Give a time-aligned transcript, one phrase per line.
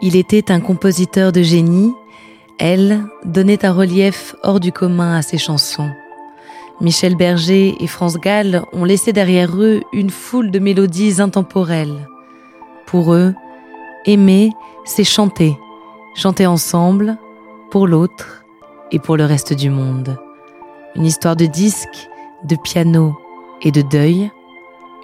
[0.00, 1.92] Il était un compositeur de génie,
[2.58, 5.90] elle donnait un relief hors du commun à ses chansons.
[6.80, 12.06] Michel Berger et France Gall ont laissé derrière eux une foule de mélodies intemporelles.
[12.86, 13.34] Pour eux,
[14.06, 14.52] aimer,
[14.84, 15.58] c'est chanter,
[16.14, 17.18] chanter ensemble,
[17.70, 18.44] pour l'autre
[18.92, 20.16] et pour le reste du monde.
[20.94, 22.08] Une histoire de disques,
[22.44, 23.18] de piano
[23.62, 24.30] et de deuil,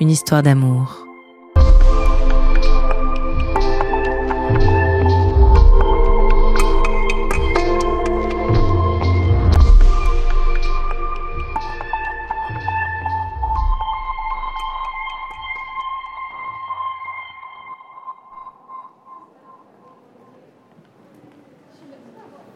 [0.00, 1.01] une histoire d'amour.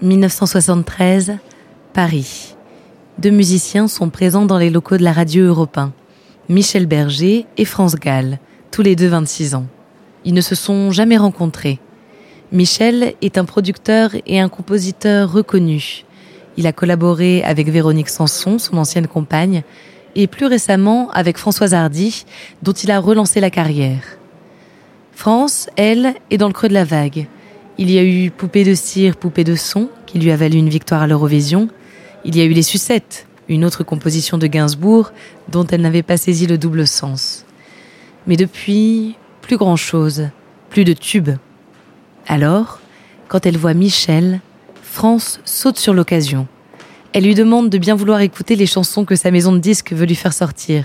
[0.00, 1.38] 1973,
[1.92, 2.54] Paris.
[3.18, 5.92] Deux musiciens sont présents dans les locaux de la radio européen.
[6.48, 8.38] Michel Berger et France Gall,
[8.70, 9.66] tous les deux 26 ans.
[10.24, 11.80] Ils ne se sont jamais rencontrés.
[12.52, 16.04] Michel est un producteur et un compositeur reconnu.
[16.56, 19.64] Il a collaboré avec Véronique Sanson, son ancienne compagne,
[20.14, 22.24] et plus récemment avec Françoise Hardy,
[22.62, 24.02] dont il a relancé la carrière.
[25.10, 27.26] France, elle, est dans le creux de la vague.
[27.80, 30.68] Il y a eu Poupée de cire, Poupée de son, qui lui a valu une
[30.68, 31.68] victoire à l'Eurovision.
[32.24, 35.12] Il y a eu Les Sucettes, une autre composition de Gainsbourg
[35.48, 37.44] dont elle n'avait pas saisi le double sens.
[38.26, 40.28] Mais depuis, plus grand-chose,
[40.70, 41.30] plus de tubes.
[42.26, 42.80] Alors,
[43.28, 44.40] quand elle voit Michel,
[44.82, 46.48] France saute sur l'occasion.
[47.12, 50.06] Elle lui demande de bien vouloir écouter les chansons que sa maison de disques veut
[50.06, 50.84] lui faire sortir.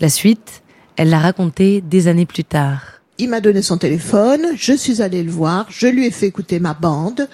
[0.00, 0.62] La suite,
[0.94, 2.95] elle l'a racontée des années plus tard.
[3.18, 6.60] Il m'a donné son téléphone, je suis allée le voir, je lui ai fait écouter
[6.60, 7.28] ma bande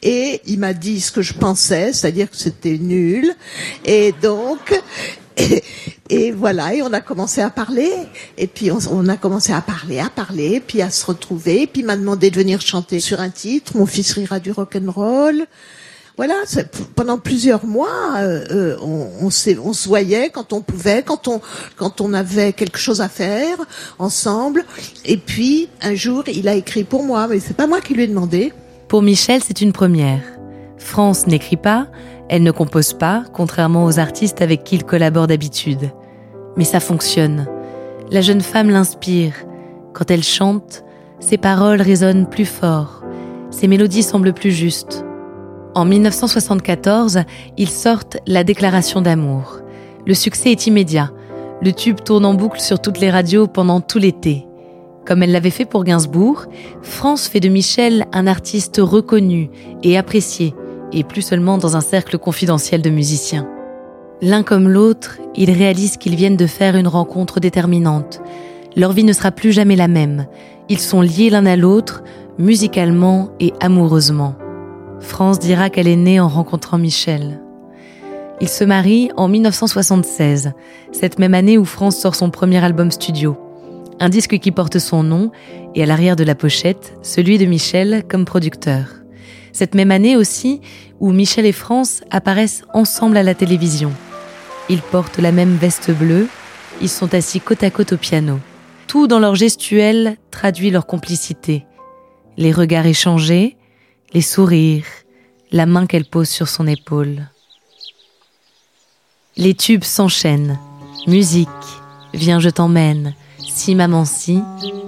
[0.00, 3.34] et il m'a dit ce que je pensais, c'est-à-dire que c'était nul.
[3.84, 4.80] Et donc,
[6.10, 7.90] et, voilà, et on a commencé à parler,
[8.38, 11.80] et puis on, a commencé à parler, à parler, puis à se retrouver, et puis
[11.82, 15.46] il m'a demandé de venir chanter sur un titre, Mon fils rira du rock'n'roll
[16.16, 16.34] voilà,
[16.94, 17.88] pendant plusieurs mois,
[18.18, 21.40] euh, euh on, on, on, se voyait quand on pouvait, quand on,
[21.76, 23.58] quand on avait quelque chose à faire
[23.98, 24.64] ensemble.
[25.04, 28.04] Et puis, un jour, il a écrit pour moi, mais c'est pas moi qui lui
[28.04, 28.52] ai demandé.
[28.86, 30.22] Pour Michel, c'est une première.
[30.78, 31.88] France n'écrit pas,
[32.28, 35.90] elle ne compose pas, contrairement aux artistes avec qui il collabore d'habitude.
[36.56, 37.48] Mais ça fonctionne.
[38.10, 39.34] La jeune femme l'inspire.
[39.94, 40.84] Quand elle chante,
[41.18, 43.02] ses paroles résonnent plus fort,
[43.50, 45.03] ses mélodies semblent plus justes.
[45.74, 47.24] En 1974,
[47.58, 49.58] ils sortent La Déclaration d'amour.
[50.06, 51.10] Le succès est immédiat.
[51.62, 54.46] Le tube tourne en boucle sur toutes les radios pendant tout l'été.
[55.04, 56.44] Comme elle l'avait fait pour Gainsbourg,
[56.82, 59.50] France fait de Michel un artiste reconnu
[59.82, 60.54] et apprécié,
[60.92, 63.48] et plus seulement dans un cercle confidentiel de musiciens.
[64.22, 68.20] L'un comme l'autre, ils réalisent qu'ils viennent de faire une rencontre déterminante.
[68.76, 70.26] Leur vie ne sera plus jamais la même.
[70.68, 72.04] Ils sont liés l'un à l'autre,
[72.38, 74.36] musicalement et amoureusement.
[75.00, 77.40] France dira qu'elle est née en rencontrant Michel.
[78.40, 80.52] Ils se marient en 1976,
[80.92, 83.36] cette même année où France sort son premier album studio.
[84.00, 85.30] Un disque qui porte son nom
[85.74, 88.86] et à l'arrière de la pochette, celui de Michel comme producteur.
[89.52, 90.60] Cette même année aussi
[90.98, 93.92] où Michel et France apparaissent ensemble à la télévision.
[94.68, 96.28] Ils portent la même veste bleue,
[96.80, 98.40] ils sont assis côte à côte au piano.
[98.88, 101.66] Tout dans leur gestuelle traduit leur complicité.
[102.36, 103.56] Les regards échangés,
[104.14, 104.86] les sourires,
[105.50, 107.26] la main qu'elle pose sur son épaule.
[109.36, 110.58] Les tubes s'enchaînent.
[111.08, 111.48] Musique,
[112.14, 114.40] Viens je t'emmène, Si maman si,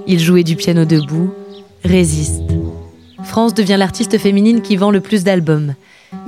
[0.06, 1.34] il jouait du piano debout,
[1.84, 2.42] Résiste.
[3.24, 5.74] France devient l'artiste féminine qui vend le plus d'albums.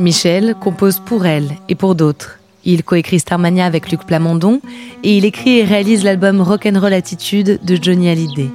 [0.00, 2.40] Michel compose pour elle et pour d'autres.
[2.64, 4.60] Il coécrit Starmania avec Luc Plamondon
[5.04, 8.50] et il écrit et réalise l'album Rock'n'Roll Attitude de Johnny Hallyday.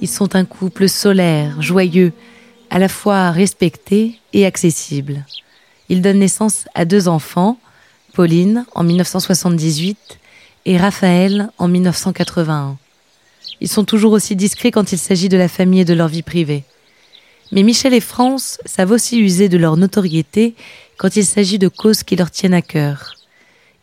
[0.00, 2.12] Ils sont un couple solaire, joyeux,
[2.72, 5.26] à la fois respecté et accessible.
[5.90, 7.58] Ils donnent naissance à deux enfants,
[8.14, 10.18] Pauline en 1978
[10.64, 12.78] et Raphaël en 1981.
[13.60, 16.22] Ils sont toujours aussi discrets quand il s'agit de la famille et de leur vie
[16.22, 16.64] privée.
[17.52, 20.54] Mais Michel et France savent aussi user de leur notoriété
[20.96, 23.16] quand il s'agit de causes qui leur tiennent à cœur.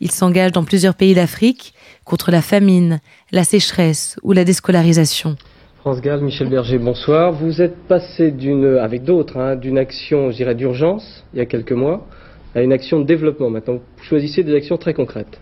[0.02, 1.76] Ils s'engagent dans plusieurs pays d'Afrique
[2.06, 3.02] contre la famine,
[3.32, 5.38] la sécheresse ou la déscolarisation.
[5.90, 7.32] France Gall, Michel Berger, bonsoir.
[7.32, 11.48] Vous êtes passé d'une, avec d'autres, hein, d'une action, je dirais, d'urgence, il y a
[11.48, 12.06] quelques mois,
[12.54, 13.50] à une action de développement.
[13.50, 15.42] Maintenant, vous choisissez des actions très concrètes.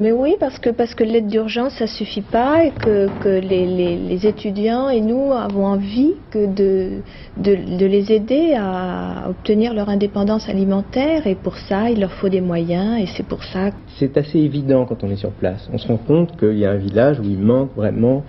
[0.00, 3.64] Mais oui, parce que, parce que l'aide d'urgence, ça suffit pas et que, que les,
[3.64, 7.02] les, les, étudiants et nous avons envie que de,
[7.36, 12.28] de, de, les aider à obtenir leur indépendance alimentaire et pour ça, il leur faut
[12.28, 13.70] des moyens et c'est pour ça.
[13.98, 15.70] C'est assez évident quand on est sur place.
[15.72, 18.24] On se rend compte qu'il y a un village où il manque vraiment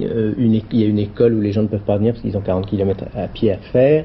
[0.00, 2.36] euh, il y a une école où les gens ne peuvent pas venir parce qu'ils
[2.36, 4.04] ont 40 km à pied à faire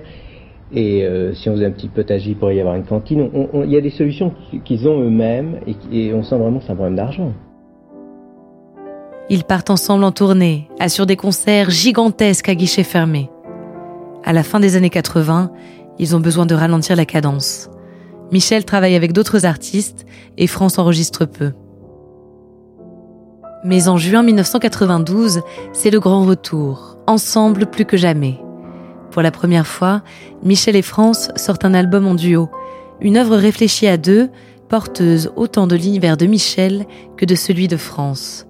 [0.74, 3.30] et euh, si on faisait un petit potager, il pourrait y avoir une cantine.
[3.54, 4.34] Il y a des solutions
[4.64, 7.34] qu'ils ont eux-mêmes et, et, on sent vraiment que c'est un problème d'argent.
[9.30, 13.30] Ils partent ensemble en tournée, assurent des concerts gigantesques à guichets fermés.
[14.24, 15.52] À la fin des années 80,
[16.00, 17.70] ils ont besoin de ralentir la cadence.
[18.32, 20.06] Michel travaille avec d'autres artistes
[20.38, 21.52] et France enregistre peu.
[23.64, 25.42] Mais en juin 1992,
[25.72, 28.40] c'est le grand retour, ensemble plus que jamais.
[29.12, 30.02] Pour la première fois,
[30.44, 32.50] Michel et France sortent un album en duo,
[33.02, 34.30] une œuvre réfléchie à deux,
[34.68, 36.86] porteuse autant de l'univers de Michel
[37.18, 38.48] que de celui de France.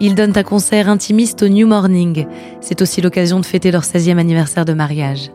[0.00, 2.26] Ils donnent un concert intimiste au New Morning.
[2.60, 5.30] C'est aussi l'occasion de fêter leur 16e anniversaire de mariage.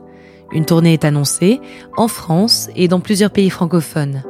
[0.51, 1.59] Une tournée est annoncée,
[1.97, 4.23] en France et dans plusieurs pays francophones.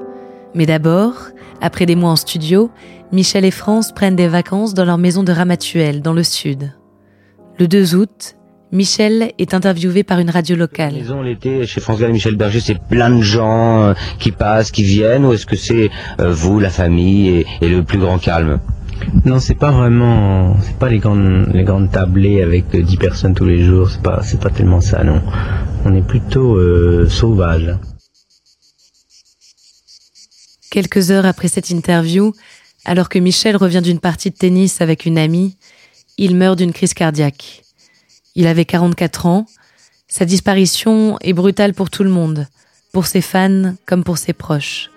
[0.56, 1.14] Mais d'abord,
[1.62, 2.72] après des mois en studio,
[3.12, 6.72] Michel et France prennent des vacances dans leur maison de Ramatuelle, dans le sud.
[7.60, 8.38] Le 2 août,
[8.72, 10.94] Michel est interviewé par une radio locale.
[10.94, 14.72] Maison l'été chez France Gall et Michel Berger, c'est plein de gens euh, qui passent,
[14.72, 18.18] qui viennent, ou est-ce que c'est euh, vous, la famille et, et, le plus grand
[18.18, 18.60] calme?
[19.26, 23.46] Non, c'est pas vraiment, c'est pas les grandes, les grandes tablées avec 10 personnes tous
[23.46, 25.22] les jours, c'est pas, c'est pas tellement ça, non.
[25.84, 27.76] On est plutôt euh, sauvage.
[30.76, 32.34] Quelques heures après cette interview,
[32.84, 35.56] alors que Michel revient d'une partie de tennis avec une amie,
[36.18, 37.62] il meurt d'une crise cardiaque.
[38.36, 39.46] Il avait 44 ans.
[40.10, 42.48] Sa disparition est brutale pour tout le monde,
[42.92, 44.92] pour ses fans comme pour ses proches.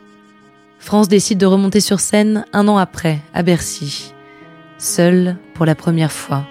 [0.81, 4.13] France décide de remonter sur scène un an après, à Bercy,
[4.79, 6.45] seule pour la première fois.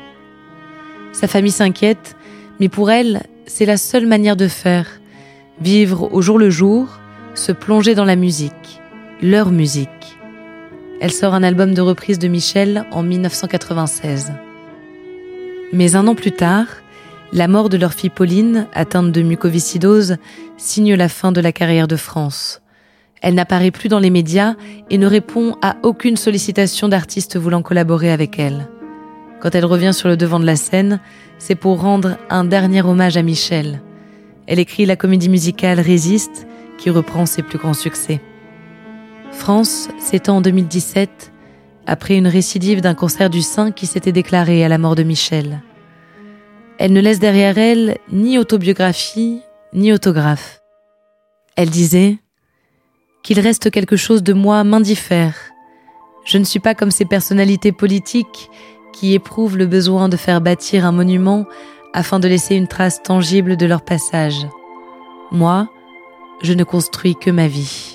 [1.11, 2.15] Sa famille s'inquiète,
[2.61, 4.87] mais pour elle, c'est la seule manière de faire,
[5.59, 6.87] vivre au jour le jour,
[7.35, 8.76] se plonger dans la musique,
[9.21, 9.89] leur musique.
[11.01, 14.31] Elle sort un album de reprise de Michel en 1996.
[15.73, 16.67] Mais un an plus tard,
[17.33, 20.17] la mort de leur fille Pauline, atteinte de mucoviscidose,
[20.57, 22.61] signe la fin de la carrière de France.
[23.21, 24.53] Elle n'apparaît plus dans les médias
[24.91, 28.67] et ne répond à aucune sollicitation d'artistes voulant collaborer avec elle.
[29.39, 30.99] Quand elle revient sur le devant de la scène,
[31.39, 33.81] c'est pour rendre un dernier hommage à Michel.
[34.45, 36.47] Elle écrit la comédie musicale Résiste,
[36.77, 38.21] qui reprend ses plus grands succès.
[39.31, 41.31] France s'étend en 2017
[41.85, 45.61] après une récidive d'un cancer du sein qui s'était déclaré à la mort de Michel.
[46.79, 49.41] Elle ne laisse derrière elle ni autobiographie,
[49.73, 50.61] ni autographe.
[51.55, 52.17] Elle disait
[53.23, 55.35] qu'il reste quelque chose de moi m'indiffère.
[56.25, 58.49] Je ne suis pas comme ces personnalités politiques
[58.93, 61.45] qui éprouvent le besoin de faire bâtir un monument
[61.93, 64.45] afin de laisser une trace tangible de leur passage.
[65.31, 65.69] Moi,
[66.41, 67.86] je ne construis que ma vie.